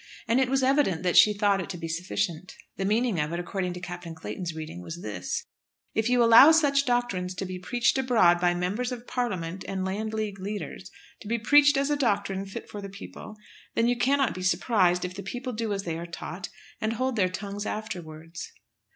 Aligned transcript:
And 0.27 0.39
it 0.39 0.49
was 0.49 0.63
evident 0.63 1.03
that 1.03 1.15
she 1.15 1.31
thought 1.31 1.61
it 1.61 1.69
to 1.69 1.77
be 1.77 1.87
sufficient. 1.87 2.57
The 2.75 2.85
meaning 2.85 3.19
of 3.19 3.31
it, 3.33 3.39
according 3.39 3.73
to 3.73 3.79
Captain 3.79 4.15
Clayton's 4.15 4.55
reading, 4.55 4.81
was 4.81 5.03
this: 5.03 5.45
"If 5.93 6.09
you 6.09 6.23
allow 6.23 6.49
such 6.51 6.87
doctrines 6.87 7.35
to 7.35 7.45
be 7.45 7.59
preached 7.59 7.99
abroad 7.99 8.41
by 8.41 8.55
Members 8.55 8.91
of 8.91 9.05
Parliament 9.05 9.63
and 9.67 9.85
Landleague 9.85 10.39
leaders, 10.39 10.89
to 11.19 11.27
be 11.27 11.37
preached 11.37 11.77
as 11.77 11.91
a 11.91 11.95
doctrine 11.95 12.47
fit 12.47 12.67
for 12.67 12.81
the 12.81 12.89
people, 12.89 13.35
then 13.75 13.87
you 13.87 13.95
cannot 13.95 14.33
be 14.33 14.41
surprised 14.41 15.05
if 15.05 15.13
the 15.13 15.21
people 15.21 15.53
do 15.53 15.71
as 15.71 15.83
they 15.83 15.99
are 15.99 16.07
taught 16.07 16.49
and 16.81 16.93
hold 16.93 17.15
their 17.15 17.29
tongues 17.29 17.67
afterwards." 17.67 18.51